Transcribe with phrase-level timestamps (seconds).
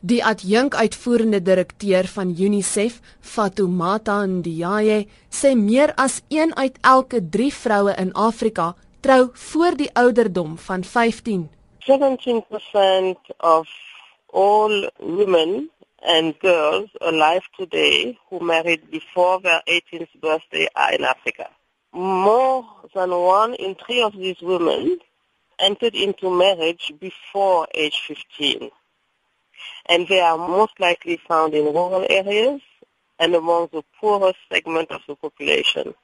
[0.00, 7.94] Die adjunkuitvoerende direkteur van UNICEF, Fatoumata Ndiaye, sê meer as 1 uit elke 3 vroue
[7.98, 11.48] in Afrika trou voor die ouderdom van 15.
[11.82, 13.66] 17% of
[14.30, 15.70] all women
[16.02, 21.50] and girls alive today who married before their 18th birthday are in Africa.
[21.90, 25.00] More than one in three of these women
[25.56, 28.70] entered into marriage before age 15.
[29.88, 32.60] And they are most likely found in rural areas
[33.18, 35.94] and among the poorest segment of the population.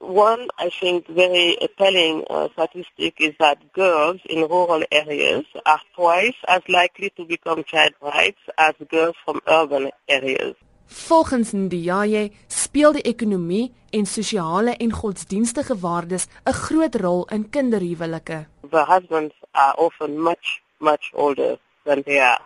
[0.00, 6.34] One, I think, very telling uh, statistic is that girls in rural areas are twice
[6.48, 10.56] as likely to become child brides as girls from urban areas.
[10.86, 18.46] Volgens Ndiaye speel die ekonomie en sosiale en godsdienstige waardes 'n groot rol in kinderhuwelike.
[18.70, 22.40] The husbands are often much much older than they are.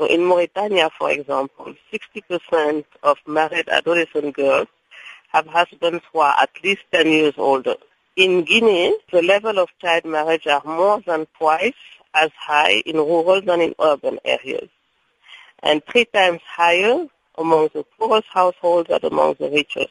[0.00, 4.66] So in Mauritania, for example, 60% of married adolescent girls
[5.28, 7.74] have husbands who are at least 10 years older.
[8.16, 11.74] In Guinea, the level of child marriage are more than twice
[12.14, 14.70] as high in rural than in urban areas,
[15.62, 19.90] and three times higher among the poorest households than among the richest.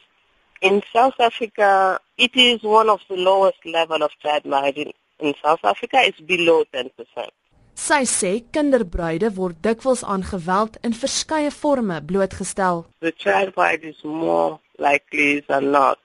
[0.60, 5.34] In South Africa, it is one of the lowest level of child marriage in, in
[5.40, 5.98] South Africa.
[6.00, 6.90] It's below 10%.
[7.80, 12.84] Sy sê kinderbruide word dikwels aan geweld in verskeie forme blootgestel.
[13.00, 15.98] The child bride is more likely than not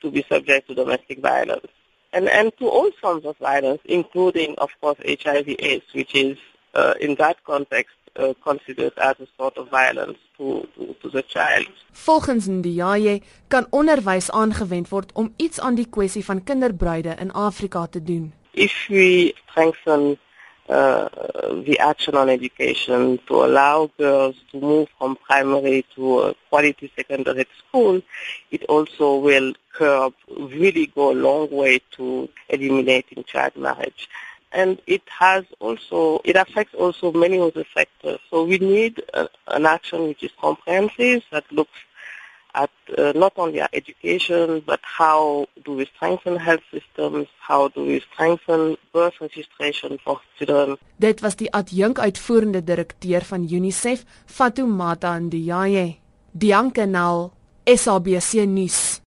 [0.00, 1.70] to be subject to domestic violence.
[2.12, 6.38] And, and to all forms of violence, including, of course, HIV AIDS, which is,
[6.74, 11.22] uh, in that context, uh, considered as a sort of violence to, to, to the
[11.22, 11.70] child.
[11.92, 17.86] Volgens Ndiaye kan onderwys aangewend word om iets aan die kwessie van kinderbruide in Afrika
[17.86, 18.32] te doen.
[18.50, 20.18] If we strengthen
[20.68, 21.08] uh,
[21.64, 27.46] the action on education to allow girls to move from primary to a quality secondary
[27.58, 28.02] school,
[28.50, 34.08] it also will curb, really go a long way to eliminating child marriage.
[34.52, 38.18] And it has also, it affects also many other sectors.
[38.30, 41.78] So we need a, an action which is comprehensive, that looks
[42.56, 47.84] at uh, not only our education, but how do we strengthen health systems, how do
[47.84, 50.76] we strengthen birth registration for children.
[50.96, 55.96] Dit was die adjunkuitvoerende direkteur van UNICEF, Fatoumata Ndiaye.
[56.32, 57.32] Dianke Nel,
[57.64, 59.00] SABC nuus.